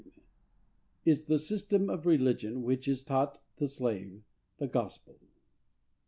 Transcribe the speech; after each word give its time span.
IS 1.05 1.25
THE 1.25 1.37
SYSTEM 1.37 1.87
OF 1.87 2.07
RELIGION 2.07 2.63
WHICH 2.63 2.87
IS 2.87 3.03
TAUGHT 3.05 3.37
THE 3.57 3.67
SLAVE 3.67 4.23
THE 4.57 4.65
GOSPEL? 4.65 5.19